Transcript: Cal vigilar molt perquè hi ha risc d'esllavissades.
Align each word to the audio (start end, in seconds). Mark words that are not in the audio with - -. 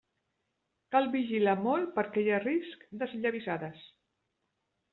Cal 0.95 1.09
vigilar 1.15 1.53
molt 1.67 1.93
perquè 1.99 2.23
hi 2.25 2.31
ha 2.31 2.41
risc 2.47 2.89
d'esllavissades. 3.03 3.87